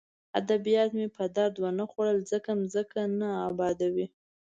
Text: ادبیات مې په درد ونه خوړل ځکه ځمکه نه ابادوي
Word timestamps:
ادبیات 0.39 0.89
مې 0.97 1.05
په 1.17 1.23
درد 1.35 1.55
ونه 1.59 1.85
خوړل 1.91 2.17
ځکه 2.31 2.51
ځمکه 2.73 3.01
نه 3.19 3.29
ابادوي 3.49 4.07